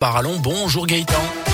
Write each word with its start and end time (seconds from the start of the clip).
Parlons, 0.00 0.38
bonjour 0.38 0.86
Gaëtan. 0.86 1.49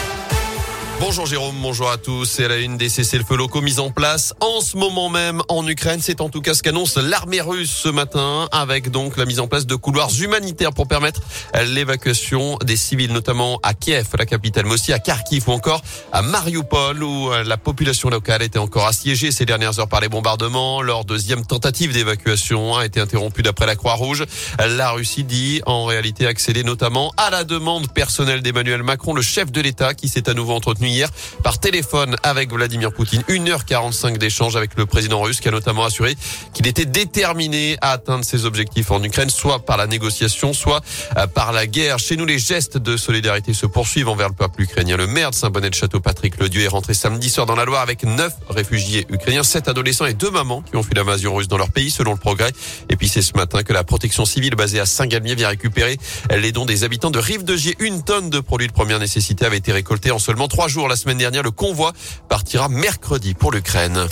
Bonjour 0.98 1.26
Jérôme, 1.26 1.56
bonjour 1.60 1.90
à 1.90 1.98
tous. 1.98 2.24
C'est 2.24 2.48
la 2.48 2.56
une 2.56 2.78
des 2.78 2.88
cessez-le-feu 2.88 3.36
locaux 3.36 3.60
mis 3.60 3.78
en 3.78 3.90
place 3.90 4.32
en 4.40 4.62
ce 4.62 4.78
moment 4.78 5.10
même 5.10 5.42
en 5.48 5.66
Ukraine. 5.68 6.00
C'est 6.02 6.22
en 6.22 6.30
tout 6.30 6.40
cas 6.40 6.54
ce 6.54 6.62
qu'annonce 6.62 6.96
l'armée 6.96 7.42
russe 7.42 7.70
ce 7.70 7.90
matin 7.90 8.48
avec 8.50 8.90
donc 8.90 9.18
la 9.18 9.26
mise 9.26 9.38
en 9.38 9.46
place 9.46 9.66
de 9.66 9.74
couloirs 9.74 10.08
humanitaires 10.18 10.72
pour 10.72 10.88
permettre 10.88 11.20
l'évacuation 11.66 12.56
des 12.64 12.78
civils, 12.78 13.12
notamment 13.12 13.60
à 13.62 13.74
Kiev, 13.74 14.08
la 14.18 14.24
capitale, 14.24 14.64
mais 14.64 14.72
aussi 14.72 14.94
à 14.94 14.98
Kharkiv 14.98 15.46
ou 15.48 15.52
encore 15.52 15.82
à 16.12 16.22
Mariupol 16.22 17.02
où 17.02 17.30
la 17.44 17.58
population 17.58 18.08
locale 18.08 18.42
était 18.42 18.58
encore 18.58 18.86
assiégée 18.86 19.32
ces 19.32 19.44
dernières 19.44 19.78
heures 19.78 19.88
par 19.88 20.00
les 20.00 20.08
bombardements. 20.08 20.80
Leur 20.80 21.04
deuxième 21.04 21.44
tentative 21.44 21.92
d'évacuation 21.92 22.74
a 22.74 22.86
été 22.86 23.00
interrompue 23.00 23.42
d'après 23.42 23.66
la 23.66 23.76
Croix-Rouge. 23.76 24.24
La 24.58 24.92
Russie 24.92 25.24
dit 25.24 25.60
en 25.66 25.84
réalité 25.84 26.26
accéder 26.26 26.64
notamment 26.64 27.12
à 27.18 27.28
la 27.28 27.44
demande 27.44 27.92
personnelle 27.92 28.40
d'Emmanuel 28.40 28.82
Macron, 28.82 29.12
le 29.12 29.22
chef 29.22 29.52
de 29.52 29.60
l'État 29.60 29.92
qui 29.92 30.08
s'est 30.08 30.30
à 30.30 30.34
nouveau 30.34 30.54
entretenu 30.54 30.85
hier 30.86 31.10
par 31.42 31.58
téléphone 31.58 32.16
avec 32.22 32.52
Vladimir 32.52 32.92
Poutine. 32.92 33.22
1h45 33.28 34.18
d'échange 34.18 34.56
avec 34.56 34.76
le 34.76 34.86
président 34.86 35.20
russe 35.20 35.40
qui 35.40 35.48
a 35.48 35.50
notamment 35.50 35.84
assuré 35.84 36.16
qu'il 36.54 36.66
était 36.66 36.84
déterminé 36.84 37.76
à 37.80 37.92
atteindre 37.92 38.24
ses 38.24 38.44
objectifs 38.44 38.90
en 38.90 39.02
Ukraine, 39.02 39.30
soit 39.30 39.64
par 39.64 39.76
la 39.76 39.86
négociation, 39.86 40.52
soit 40.52 40.82
euh, 41.16 41.26
par 41.26 41.52
la 41.52 41.66
guerre. 41.66 41.98
Chez 41.98 42.16
nous, 42.16 42.26
les 42.26 42.38
gestes 42.38 42.78
de 42.78 42.96
solidarité 42.96 43.54
se 43.54 43.66
poursuivent 43.66 44.08
envers 44.08 44.28
le 44.28 44.34
peuple 44.34 44.62
ukrainien. 44.62 44.96
Le 44.96 45.06
maire 45.06 45.30
de 45.30 45.34
Saint-Bonnet-de-Château, 45.34 46.00
Patrick 46.00 46.38
Ledieu, 46.38 46.62
est 46.62 46.68
rentré 46.68 46.94
samedi 46.94 47.30
soir 47.30 47.46
dans 47.46 47.56
la 47.56 47.64
Loire 47.64 47.82
avec 47.82 48.04
neuf 48.04 48.34
réfugiés 48.48 49.06
ukrainiens, 49.10 49.42
sept 49.42 49.68
adolescents 49.68 50.06
et 50.06 50.14
deux 50.14 50.30
mamans 50.30 50.62
qui 50.62 50.76
ont 50.76 50.82
fui 50.82 50.94
l'invasion 50.94 51.34
russe 51.34 51.48
dans 51.48 51.58
leur 51.58 51.70
pays, 51.70 51.90
selon 51.90 52.12
le 52.12 52.18
progrès. 52.18 52.52
Et 52.88 52.96
puis 52.96 53.08
c'est 53.08 53.22
ce 53.22 53.36
matin 53.36 53.62
que 53.62 53.72
la 53.72 53.84
protection 53.84 54.24
civile 54.24 54.54
basée 54.54 54.80
à 54.80 54.86
Saint-Galmier 54.86 55.34
vient 55.34 55.48
récupérer 55.48 55.98
les 56.30 56.52
dons 56.52 56.64
des 56.64 56.84
habitants 56.84 57.10
de 57.10 57.18
Rive-de-Gier. 57.18 57.76
Une 57.80 58.02
tonne 58.02 58.30
de 58.30 58.40
produits 58.40 58.68
de 58.68 58.72
première 58.72 58.98
nécessité 58.98 59.44
avait 59.44 59.56
été 59.56 59.72
récoltée 59.72 60.10
en 60.10 60.18
seulement 60.18 60.48
trois 60.48 60.68
jours 60.68 60.75
la 60.84 60.96
semaine 60.96 61.18
dernière. 61.18 61.42
Le 61.42 61.50
convoi 61.50 61.92
partira 62.28 62.68
mercredi 62.68 63.34
pour 63.34 63.52
l'Ukraine. 63.52 64.06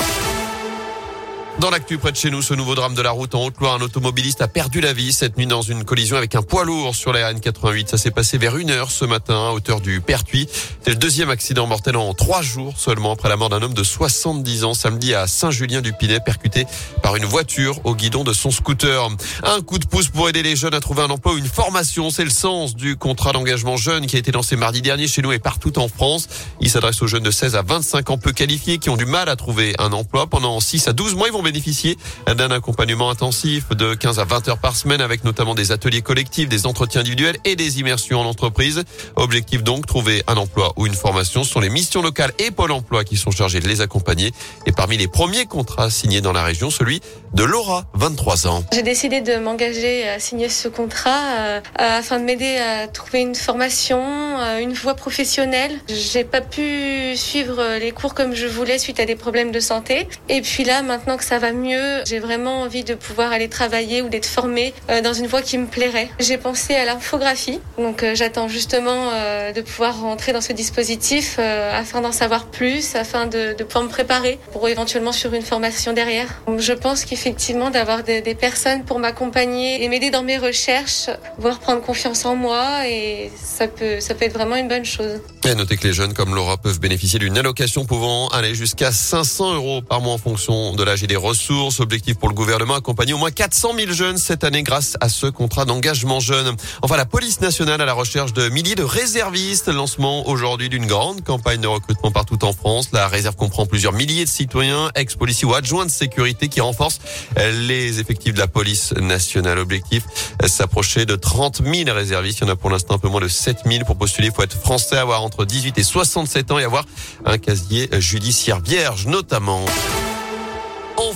Dans 1.61 1.71
l'actu 1.71 1.99
près 1.99 2.11
de 2.11 2.17
chez 2.17 2.31
nous, 2.31 2.43
ce 2.43 2.53
nouveau 2.53 2.75
drame 2.75 2.95
de 2.95 3.01
la 3.01 3.13
route 3.13 3.33
en 3.37 3.45
Haute-Loire, 3.45 3.75
un 3.75 3.81
automobiliste 3.81 4.43
a 4.43 4.49
perdu 4.49 4.81
la 4.81 4.93
vie 4.93 5.13
cette 5.13 5.39
nuit 5.39 5.47
dans 5.47 5.63
une 5.63 5.85
collision 5.85 6.17
avec 6.17 6.35
un 6.35 6.43
poids 6.43 6.65
lourd 6.65 6.97
sur 6.97 7.13
la 7.13 7.33
RN88. 7.33 7.87
Ça 7.87 7.97
s'est 7.97 8.11
passé 8.11 8.39
vers 8.39 8.57
une 8.57 8.71
heure 8.71 8.91
ce 8.91 9.05
matin 9.05 9.37
à 9.37 9.53
hauteur 9.53 9.81
du 9.81 10.01
Pertuis. 10.01 10.49
C'est 10.83 10.91
le 10.91 10.97
deuxième 10.97 11.31
accident 11.31 11.69
mortel 11.69 11.97
en 11.97 12.13
trois 12.13 12.43
jours 12.43 12.75
seulement 12.77 13.13
après 13.13 13.29
la 13.29 13.37
mort 13.37 13.51
d'un 13.51 13.63
homme 13.63 13.73
de 13.73 13.85
70 13.85 14.65
ans 14.65 14.75
samedi 14.75 15.15
à 15.15 15.29
Saint-Julien-du-Pinet, 15.29 16.19
percuté 16.21 16.67
par 17.03 17.15
une 17.15 17.25
voiture 17.25 17.81
au 17.85 17.95
guidon 17.95 18.25
de 18.25 18.33
son 18.33 18.51
scooter. 18.51 19.09
Un 19.45 19.61
coup 19.63 19.79
de 19.79 19.87
pouce 19.87 20.09
pour 20.09 20.29
aider 20.29 20.43
les 20.43 20.57
jeunes 20.57 20.75
à 20.75 20.81
trouver 20.81 21.03
un 21.03 21.11
emploi 21.11 21.35
ou 21.35 21.39
une 21.39 21.47
formation. 21.47 22.11
C'est 22.11 22.25
le 22.25 22.31
sens 22.31 22.75
du 22.75 22.97
contrat 22.97 23.33
d'engagement 23.33 23.77
jeune 23.77 24.07
qui 24.07 24.17
a 24.17 24.19
été 24.19 24.33
lancé 24.33 24.57
mardi 24.57 24.83
dernier 24.83 25.07
chez 25.07 25.23
nous 25.23 25.31
et 25.31 25.39
partout 25.39 25.79
en 25.79 25.87
France. 25.87 26.29
Il 26.61 26.69
s'adresse 26.69 27.01
aux 27.01 27.07
jeunes 27.07 27.23
de 27.23 27.31
16 27.31 27.55
à 27.55 27.63
25 27.63 28.11
ans 28.11 28.19
peu 28.19 28.33
qualifiés 28.33 28.79
qui 28.79 28.91
ont 28.91 28.97
du 28.97 29.07
mal 29.07 29.29
à 29.29 29.37
trouver 29.37 29.73
un 29.79 29.93
emploi. 29.93 30.27
Pendant 30.27 30.59
6 30.59 30.89
à 30.89 30.93
12 30.93 31.15
mois, 31.15 31.29
bénéficier 31.45 31.97
d'un 32.27 32.51
accompagnement 32.51 33.11
intensif 33.11 33.69
de 33.69 33.95
15 33.95 34.19
à 34.19 34.25
20 34.25 34.49
heures 34.49 34.59
par 34.59 34.75
semaine 34.75 35.01
avec 35.01 35.23
notamment 35.23 35.55
des 35.55 35.71
ateliers 35.71 36.03
collectifs, 36.03 36.49
des 36.49 36.67
entretiens 36.67 37.03
individuels 37.03 37.37
et 37.45 37.55
des 37.55 37.79
immersions 37.79 38.21
en 38.21 38.25
entreprise. 38.25 38.83
Objectif 39.15 39.63
donc, 39.63 39.87
trouver 39.87 40.23
un 40.27 40.37
emploi 40.37 40.73
ou 40.77 40.87
une 40.87 40.95
formation. 40.95 41.45
Ce 41.45 41.53
sont 41.53 41.61
les 41.61 41.71
missions 41.71 42.03
locales 42.03 42.33
et 42.39 42.51
Pôle 42.51 42.73
emploi 42.73 43.05
qui 43.05 43.17
sont 43.17 43.31
chargés 43.31 43.61
de 43.61 43.69
les 43.69 43.81
accompagner. 43.81 44.33
Et 44.67 44.73
parmi 44.73 44.97
les 44.97 45.09
premiers 45.09 45.47
contrats 45.47 45.91
signés 45.91 46.21
dans 46.21 46.33
la 46.33 46.43
région, 46.43 46.71
celui 46.71 47.01
de 47.35 47.45
Laura, 47.45 47.85
23 47.95 48.47
ans. 48.47 48.65
J'ai 48.73 48.83
décidé 48.83 49.21
de 49.21 49.37
m'engager 49.37 50.09
à 50.09 50.19
signer 50.19 50.49
ce 50.49 50.69
contrat 50.69 51.21
euh, 51.39 51.61
afin 51.77 52.19
de 52.21 52.25
m'aider 52.25 52.57
à 52.57 52.87
trouver 52.89 53.21
une 53.21 53.35
formation, 53.35 54.01
euh, 54.01 54.59
une 54.59 54.73
voie 54.73 54.95
professionnelle. 54.95 55.73
J'ai 55.89 56.25
pas 56.25 56.41
pu 56.41 57.17
suivre 57.17 57.79
les 57.79 57.91
cours 57.91 58.15
comme 58.15 58.35
je 58.35 58.47
voulais 58.47 58.79
suite 58.79 59.01
à 59.01 59.05
des 59.05 59.17
problèmes 59.17 59.51
de 59.51 59.61
santé. 59.61 60.09
Et 60.29 60.43
puis 60.43 60.65
là, 60.65 60.83
maintenant 60.83 61.17
que 61.17 61.25
ça 61.25 61.34
ça 61.35 61.41
va 61.41 61.51
mieux. 61.51 62.05
J'ai 62.07 62.21
vraiment 62.21 62.61
envie 62.61 62.85
de 62.85 62.95
pouvoir 62.95 63.33
aller 63.33 63.49
travailler 63.49 64.03
ou 64.03 64.09
d'être 64.09 64.27
formée 64.27 64.73
euh, 64.89 65.01
dans 65.01 65.15
une 65.15 65.27
voie 65.27 65.43
qui 65.43 65.59
me 65.59 65.67
plairait. 65.67 66.09
J'ai 66.21 66.39
pensé 66.39 66.77
à 66.77 66.85
l'infographie, 66.85 67.59
donc 67.77 68.05
euh, 68.05 68.15
j'attends 68.15 68.47
justement 68.47 69.11
euh, 69.13 69.51
de 69.51 69.61
pouvoir 69.61 70.01
rentrer 70.01 70.33
dans 70.33 70.41
ce 70.41 70.53
dispositif 70.53 71.41
afin 71.41 72.03
d'en 72.03 72.13
savoir 72.13 72.47
plus, 72.47 72.95
afin 72.95 73.27
de, 73.27 73.53
pouvoir 73.65 73.83
me 73.83 73.89
préparer 73.89 74.39
pour 74.53 74.69
éventuellement 74.69 75.11
sur 75.11 75.35
une 75.35 75.43
formation 75.43 75.93
derrière. 75.93 76.29
Donc, 76.47 76.61
je 76.61 76.73
pense 76.73 77.05
qu'effectivement 77.05 77.71
d'avoir 77.71 78.05
des, 78.05 78.21
des, 78.21 78.37
personnes 78.37 78.85
pour 78.85 79.01
m'accompagner 79.01 79.83
et 79.83 79.89
m'aider 79.89 80.11
dans 80.11 80.23
mes 80.23 80.39
recherches, 80.39 81.11
pouvoir 81.35 81.59
prendre 81.59 81.83
confiance 81.83 82.25
en 82.27 82.37
moi 82.37 82.87
et 82.87 83.33
ça 83.43 83.67
peut, 83.67 83.99
ça 83.99 84.15
peut 84.15 84.27
être 84.27 84.35
vraiment 84.35 84.55
une 84.55 84.69
bonne 84.69 84.85
chose. 84.85 85.21
Et 85.47 85.55
notez 85.55 85.77
que 85.77 85.87
les 85.87 85.93
jeunes 85.93 86.15
comme 86.15 86.35
Laura 86.35 86.57
peuvent 86.57 86.81
bénéficier 86.81 87.19
d'une 87.19 87.37
allocation 87.37 87.85
pouvant 87.85 88.29
aller 88.29 88.55
jusqu'à 88.55 88.93
500 88.93 89.57
euros 89.57 89.83
par 89.83 90.01
mois 90.01 90.15
en 90.15 90.19
fonction 90.19 90.73
de 90.73 90.83
l'âge 90.83 91.05
et 91.05 91.07
des 91.07 91.17
ressources. 91.17 91.81
Objectif 91.81 92.17
pour 92.17 92.31
le 92.31 92.35
gouvernement, 92.35 92.77
accompagner 92.77 93.13
au 93.13 93.19
moins 93.19 93.31
400 93.31 93.75
000 93.77 93.93
jeunes 93.93 94.17
cette 94.17 94.43
année 94.43 94.63
grâce 94.63 94.97
à 95.03 95.11
ce 95.11 95.27
contrat 95.27 95.67
d'engagement 95.67 96.19
jeune. 96.19 96.57
Enfin, 96.81 96.97
la 96.97 97.05
police 97.05 97.43
nationale 97.43 97.83
à 97.83 97.85
la 97.85 97.93
recherche 97.93 98.33
de 98.33 98.49
milliers 98.49 98.75
de 98.75 98.85
réservistes. 98.85 99.69
Lancement 99.69 100.27
aujourd'hui 100.29 100.71
d'une 100.71 100.87
grande 100.87 101.23
campagne 101.23 101.61
de 101.61 101.67
recrutement 101.67 102.11
partout 102.11 102.43
en 102.43 102.55
France. 102.55 102.89
La 102.95 103.07
réserve 103.07 103.37
comprend 103.37 103.67
plusieurs 103.67 103.93
milliers 103.93 104.25
de 104.25 104.31
citoyens, 104.31 104.91
ex-policiers 104.95 105.47
ou 105.47 105.53
adjoints 105.53 105.85
de 105.85 105.91
sécurité 105.91 106.49
qui 106.49 106.63
renforcent 106.63 107.01
les 107.37 108.01
effectifs 108.01 108.33
de 108.33 108.41
la 108.41 108.49
police 108.49 108.95
nationale. 108.95 109.59
Objectif, 109.59 110.05
s'approcher 110.47 111.05
de 111.05 111.17
30 111.17 111.61
000 111.63 111.95
réservistes. 111.95 112.39
Il 112.39 112.47
y 112.47 112.51
en 112.51 112.53
a 112.55 112.57
pour 112.57 112.71
l'instant 112.71 112.95
un 112.95 112.99
peu 112.99 113.09
moins 113.09 113.21
de 113.21 113.29
7 113.29 113.59
000 113.67 113.85
pour 113.85 113.97
postuler. 113.97 114.29
Il 114.29 114.35
faut 114.35 114.43
être 114.43 114.59
français, 114.59 114.97
avoir 114.97 115.23
entre 115.35 115.47
18 115.47 115.79
et 115.79 115.83
67 115.83 116.53
ans 116.53 116.59
et 116.61 116.65
avoir 116.65 116.85
un 117.25 117.39
casier 117.39 117.89
judiciaire 117.99 118.61
vierge 118.61 119.07
notamment. 119.07 119.65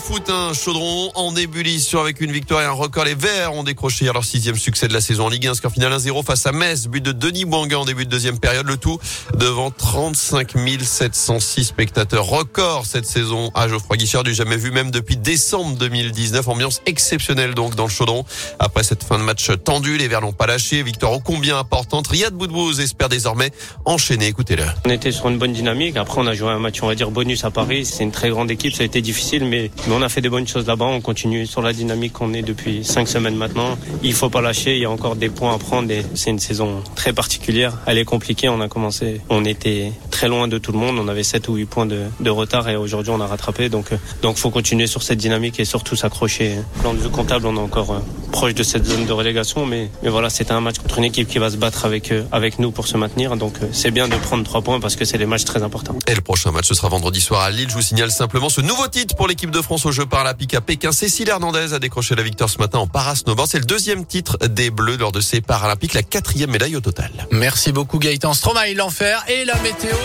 Foot, 0.09 0.31
chaudron 0.55 1.11
en 1.17 1.37
ébullition 1.37 2.01
avec 2.01 2.23
une 2.23 2.33
victoire 2.33 2.63
et 2.63 2.65
un 2.65 2.71
record. 2.71 3.05
Les 3.05 3.15
Verts 3.15 3.53
ont 3.53 3.63
décroché 3.63 4.07
leur 4.07 4.25
sixième 4.25 4.57
succès 4.57 4.89
de 4.89 4.95
la 4.95 5.03
saison 5.03 5.27
en 5.27 5.29
Ligue 5.29 5.49
1. 5.49 5.53
Score 5.53 5.71
final 5.71 5.93
1-0 5.93 6.25
face 6.25 6.47
à 6.47 6.53
Metz. 6.53 6.87
But 6.87 7.05
de 7.05 7.13
Denis 7.13 7.45
Bouanga 7.45 7.79
en 7.79 7.85
début 7.85 8.07
de 8.07 8.11
deuxième 8.11 8.39
période. 8.39 8.67
Le 8.67 8.79
tout 8.79 8.99
devant 9.37 9.71
35 9.71 10.55
706 10.83 11.65
spectateurs. 11.65 12.25
Record 12.25 12.87
cette 12.87 13.05
saison 13.05 13.51
à 13.55 13.69
Geoffroy 13.69 13.99
Guichard 13.99 14.23
du 14.23 14.33
jamais 14.33 14.57
vu 14.57 14.71
même 14.71 14.91
depuis 14.91 15.19
décembre 15.19 15.77
2019. 15.77 16.49
Ambiance 16.49 16.81
exceptionnelle 16.87 17.53
donc 17.53 17.75
dans 17.75 17.85
le 17.85 17.91
chaudron. 17.91 18.25
Après 18.59 18.85
cette 18.85 19.05
fin 19.05 19.19
de 19.19 19.25
match 19.25 19.51
tendue, 19.63 19.99
les 19.99 20.09
Verts 20.09 20.23
n'ont 20.23 20.33
pas 20.33 20.47
lâché. 20.47 20.83
Victoire 20.83 21.13
ô 21.13 21.21
combien 21.21 21.59
importante. 21.59 22.07
Riyad 22.07 22.33
Boudbouz 22.33 22.81
espère 22.81 23.11
désormais 23.11 23.51
enchaîner. 23.85 24.29
Écoutez-le. 24.29 24.65
On 24.87 24.91
était 24.91 25.13
sur 25.13 25.29
une 25.29 25.37
bonne 25.37 25.53
dynamique. 25.53 25.99
Après, 25.99 26.19
on 26.19 26.27
a 26.27 26.33
joué 26.33 26.49
un 26.49 26.59
match, 26.59 26.83
on 26.83 26.87
va 26.87 26.95
dire, 26.95 27.11
bonus 27.11 27.45
à 27.45 27.51
Paris. 27.51 27.85
C'est 27.85 28.05
une 28.05 28.13
très 28.13 28.31
grande 28.31 28.51
équipe. 28.51 28.73
Ça 28.73 28.85
a 28.85 28.87
été 28.87 29.03
difficile, 29.03 29.45
mais, 29.45 29.71
on 29.99 30.03
a 30.03 30.09
fait 30.09 30.21
des 30.21 30.29
bonnes 30.29 30.47
choses 30.47 30.67
là-bas. 30.67 30.85
On 30.85 31.01
continue 31.01 31.45
sur 31.45 31.61
la 31.61 31.73
dynamique 31.73 32.13
qu'on 32.13 32.33
est 32.33 32.43
depuis 32.43 32.85
cinq 32.85 33.09
semaines 33.09 33.35
maintenant. 33.35 33.77
Il 34.05 34.13
faut 34.13 34.31
pas 34.31 34.41
lâcher. 34.41 34.77
Il 34.77 34.83
y 34.83 34.85
a 34.85 34.91
encore 34.91 35.17
des 35.17 35.29
points 35.29 35.53
à 35.53 35.59
prendre. 35.59 35.93
C'est 36.15 36.31
une 36.31 36.39
saison 36.39 36.83
très 36.95 37.13
particulière. 37.13 37.79
Elle 37.87 37.99
est 37.99 38.05
compliquée. 38.05 38.49
On 38.49 38.61
a 38.61 38.69
commencé. 38.69 39.21
On 39.29 39.45
était 39.45 39.93
très 40.13 40.29
loin 40.29 40.47
de 40.47 40.57
tout 40.59 40.71
le 40.71 40.79
monde. 40.79 40.99
On 41.01 41.09
avait 41.09 41.25
7 41.25 41.49
ou 41.49 41.57
8 41.57 41.67
points 41.67 41.87
de, 41.87 42.05
de 42.21 42.31
retard 42.31 42.69
et 42.69 42.77
aujourd'hui 42.77 43.13
on 43.13 43.21
a 43.21 43.27
rattrapé. 43.27 43.69
Donc, 43.69 43.91
donc 44.23 44.37
faut 44.37 44.51
continuer 44.51 44.87
sur 44.87 45.03
cette 45.03 45.19
dynamique 45.19 45.59
et 45.59 45.65
surtout 45.65 45.97
s'accrocher. 45.97 46.59
Plan 46.81 46.95
vue 46.95 47.09
comptable, 47.09 47.47
on 47.47 47.57
est 47.57 47.61
encore 47.61 47.91
euh, 47.91 47.99
proche 48.28 48.55
de 48.55 48.62
cette 48.62 48.84
zone 48.84 49.06
de 49.06 49.12
relégation, 49.12 49.66
mais, 49.66 49.91
mais 50.03 50.09
voilà, 50.09 50.31
c'est 50.31 50.50
un 50.50 50.61
match 50.61 50.78
contre 50.78 50.99
une 50.99 51.05
équipe 51.05 51.28
qui 51.28 51.39
va 51.39 51.50
se 51.50 51.56
battre 51.56 51.84
avec, 51.84 52.12
euh, 52.12 52.25
avec 52.33 52.59
nous 52.59 52.71
pour 52.71 52.87
se 52.87 52.97
maintenir. 52.97 53.37
Donc 53.37 53.55
euh, 53.62 53.69
c'est 53.72 53.91
bien 53.91 54.09
de 54.09 54.16
prendre 54.16 54.44
3 54.44 54.62
points 54.62 54.81
parce 54.81 54.97
que 54.97 55.05
c'est 55.05 55.19
des 55.19 55.27
matchs 55.27 55.44
très 55.44 55.62
importants. 55.62 55.97
Et 56.06 56.15
le 56.15 56.21
prochain 56.21 56.50
match 56.50 56.67
ce 56.67 56.75
sera 56.75 56.88
vendredi 56.88 57.21
soir 57.21 57.43
à 57.43 57.50
Lille. 57.50 57.69
Je 57.69 57.75
vous 57.75 57.83
signale 57.83 58.11
simplement 58.11 58.49
ce 58.49 58.61
nouveau 58.61 58.88
titre 58.88 59.15
pour 59.17 59.28
l'équipe 59.28 59.50
de 59.50 59.62
France 59.62 59.87
aux 59.87 59.93
Jeux 59.93 60.06
paralympiques 60.06 60.55
à 60.55 60.61
Pékin. 60.61 60.93
Cécile 60.93 61.28
Hernandez 61.28 61.72
a 61.72 61.78
décroché 61.78 62.15
la 62.15 62.22
victoire 62.22 62.50
ce 62.50 62.59
matin 62.59 62.78
en 62.78 62.87
parasnowboard. 62.87 63.49
C'est 63.49 63.59
le 63.59 63.65
deuxième 63.65 64.05
titre 64.05 64.38
des 64.47 64.71
Bleus 64.71 64.97
lors 64.97 65.12
de 65.12 65.21
ces 65.21 65.41
Paralympiques, 65.41 65.94
la 65.94 66.03
quatrième 66.03 66.50
médaille 66.50 66.77
au 66.77 66.81
total. 66.81 67.11
Merci 67.31 67.72
beaucoup 67.72 67.99
Gaëtan 67.99 68.34
Stromae, 68.34 68.75
l'enfer 68.75 69.25
et 69.29 69.44
la 69.44 69.56
météo. 69.61 69.97